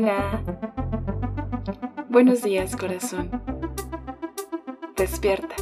Hola. 0.00 0.44
Buenos 2.08 2.42
días, 2.42 2.76
corazón. 2.76 3.42
Despierta. 4.96 5.56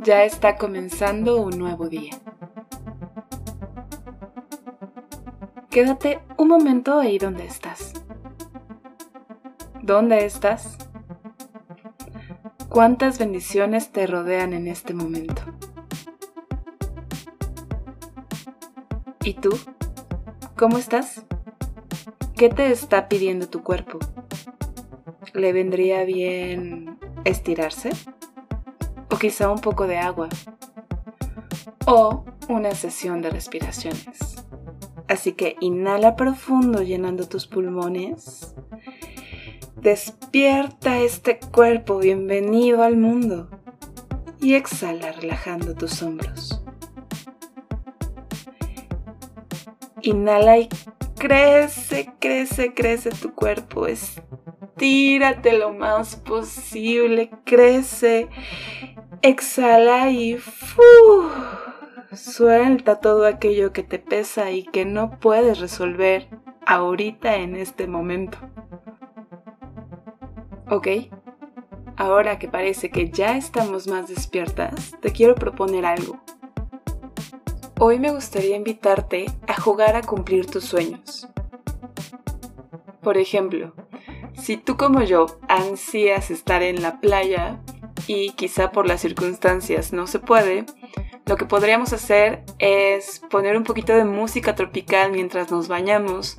Ya 0.00 0.24
está 0.24 0.58
comenzando 0.58 1.40
un 1.40 1.58
nuevo 1.58 1.88
día. 1.88 2.12
Quédate 5.70 6.20
un 6.36 6.48
momento 6.48 6.98
ahí 6.98 7.16
donde 7.16 7.46
estás. 7.46 7.94
¿Dónde 9.80 10.26
estás? 10.26 10.76
¿Cuántas 12.68 13.18
bendiciones 13.18 13.90
te 13.90 14.06
rodean 14.06 14.52
en 14.52 14.68
este 14.68 14.92
momento? 14.92 15.40
¿Y 19.24 19.32
tú? 19.32 19.58
¿Cómo 20.58 20.76
estás? 20.76 21.24
¿Qué 22.42 22.48
te 22.48 22.72
está 22.72 23.08
pidiendo 23.08 23.48
tu 23.48 23.62
cuerpo? 23.62 24.00
¿Le 25.32 25.52
vendría 25.52 26.04
bien 26.04 26.98
estirarse? 27.22 27.90
¿O 29.12 29.16
quizá 29.16 29.48
un 29.48 29.60
poco 29.60 29.86
de 29.86 29.98
agua? 29.98 30.28
¿O 31.86 32.24
una 32.48 32.74
sesión 32.74 33.22
de 33.22 33.30
respiraciones? 33.30 34.42
Así 35.06 35.34
que 35.34 35.54
inhala 35.60 36.16
profundo 36.16 36.82
llenando 36.82 37.28
tus 37.28 37.46
pulmones. 37.46 38.56
Despierta 39.76 40.98
este 40.98 41.38
cuerpo, 41.38 41.98
bienvenido 41.98 42.82
al 42.82 42.96
mundo. 42.96 43.50
Y 44.40 44.54
exhala 44.54 45.12
relajando 45.12 45.76
tus 45.76 46.02
hombros. 46.02 46.60
Inhala 50.02 50.58
y 50.58 50.68
crece, 51.22 52.12
crece, 52.18 52.74
crece 52.74 53.10
tu 53.10 53.32
cuerpo. 53.32 53.86
Estírate 53.86 55.56
lo 55.56 55.72
más 55.72 56.16
posible, 56.16 57.30
crece. 57.44 58.28
Exhala 59.22 60.10
y 60.10 60.36
suelta 62.12 62.98
todo 62.98 63.24
aquello 63.26 63.72
que 63.72 63.84
te 63.84 64.00
pesa 64.00 64.50
y 64.50 64.64
que 64.64 64.84
no 64.84 65.20
puedes 65.20 65.60
resolver 65.60 66.28
ahorita 66.66 67.36
en 67.36 67.54
este 67.54 67.86
momento. 67.86 68.38
¿Ok? 70.68 70.88
Ahora 71.96 72.40
que 72.40 72.48
parece 72.48 72.90
que 72.90 73.10
ya 73.10 73.36
estamos 73.36 73.86
más 73.86 74.08
despiertas, 74.08 74.96
te 75.00 75.12
quiero 75.12 75.36
proponer 75.36 75.86
algo. 75.86 76.20
Hoy 77.78 77.98
me 77.98 78.12
gustaría 78.12 78.56
invitarte 78.56 79.26
a 79.46 79.60
jugar 79.60 79.96
a 79.96 80.02
cumplir 80.02 80.46
tus 80.46 80.64
sueños. 80.64 81.28
Por 83.02 83.18
ejemplo, 83.18 83.74
si 84.34 84.56
tú 84.56 84.76
como 84.76 85.02
yo 85.02 85.26
ansías 85.48 86.30
estar 86.30 86.62
en 86.62 86.82
la 86.82 87.00
playa 87.00 87.60
y 88.06 88.30
quizá 88.32 88.70
por 88.70 88.86
las 88.86 89.00
circunstancias 89.00 89.92
no 89.92 90.06
se 90.06 90.20
puede, 90.20 90.64
lo 91.26 91.36
que 91.36 91.46
podríamos 91.46 91.92
hacer 91.92 92.44
es 92.58 93.20
poner 93.30 93.56
un 93.56 93.64
poquito 93.64 93.92
de 93.94 94.04
música 94.04 94.54
tropical 94.54 95.12
mientras 95.12 95.50
nos 95.50 95.68
bañamos 95.68 96.38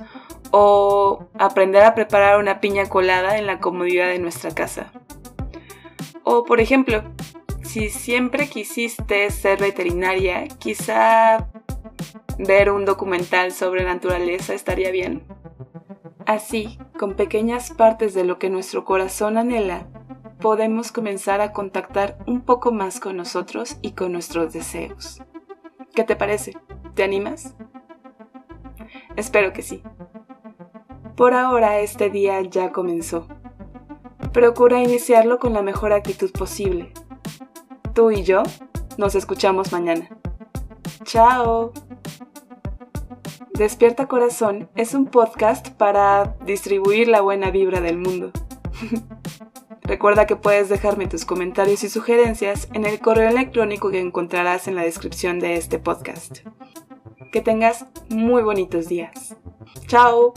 o 0.50 1.26
aprender 1.38 1.82
a 1.82 1.94
preparar 1.94 2.38
una 2.38 2.60
piña 2.60 2.88
colada 2.88 3.38
en 3.38 3.46
la 3.46 3.60
comodidad 3.60 4.08
de 4.08 4.18
nuestra 4.18 4.54
casa. 4.54 4.92
O 6.22 6.44
por 6.44 6.60
ejemplo, 6.60 7.02
si 7.64 7.88
siempre 7.88 8.48
quisiste 8.48 9.30
ser 9.30 9.58
veterinaria, 9.58 10.46
quizá 10.58 11.48
ver 12.38 12.70
un 12.70 12.84
documental 12.84 13.52
sobre 13.52 13.84
naturaleza 13.84 14.54
estaría 14.54 14.90
bien. 14.90 15.24
Así, 16.26 16.78
con 16.98 17.14
pequeñas 17.14 17.70
partes 17.70 18.14
de 18.14 18.24
lo 18.24 18.38
que 18.38 18.50
nuestro 18.50 18.84
corazón 18.84 19.38
anhela, 19.38 19.88
podemos 20.40 20.92
comenzar 20.92 21.40
a 21.40 21.52
contactar 21.52 22.18
un 22.26 22.42
poco 22.42 22.70
más 22.70 23.00
con 23.00 23.16
nosotros 23.16 23.78
y 23.82 23.92
con 23.92 24.12
nuestros 24.12 24.52
deseos. 24.52 25.22
¿Qué 25.94 26.04
te 26.04 26.16
parece? 26.16 26.56
¿Te 26.94 27.02
animas? 27.02 27.54
Espero 29.16 29.52
que 29.52 29.62
sí. 29.62 29.82
Por 31.16 31.34
ahora 31.34 31.78
este 31.78 32.10
día 32.10 32.40
ya 32.42 32.72
comenzó. 32.72 33.28
Procura 34.32 34.82
iniciarlo 34.82 35.38
con 35.38 35.52
la 35.52 35.62
mejor 35.62 35.92
actitud 35.92 36.32
posible, 36.32 36.92
tú 37.94 38.10
y 38.10 38.24
yo 38.24 38.42
nos 38.98 39.14
escuchamos 39.14 39.72
mañana. 39.72 40.08
Chao. 41.04 41.72
Despierta 43.54 44.08
Corazón 44.08 44.68
es 44.74 44.94
un 44.94 45.06
podcast 45.06 45.68
para 45.70 46.36
distribuir 46.44 47.08
la 47.08 47.20
buena 47.20 47.50
vibra 47.50 47.80
del 47.80 47.98
mundo. 47.98 48.32
Recuerda 49.82 50.26
que 50.26 50.34
puedes 50.34 50.68
dejarme 50.68 51.06
tus 51.06 51.24
comentarios 51.24 51.84
y 51.84 51.88
sugerencias 51.88 52.68
en 52.72 52.84
el 52.84 53.00
correo 53.00 53.28
electrónico 53.28 53.90
que 53.90 54.00
encontrarás 54.00 54.66
en 54.66 54.74
la 54.74 54.82
descripción 54.82 55.38
de 55.38 55.56
este 55.56 55.78
podcast. 55.78 56.38
Que 57.32 57.42
tengas 57.42 57.86
muy 58.08 58.42
bonitos 58.42 58.88
días. 58.88 59.36
Chao. 59.86 60.34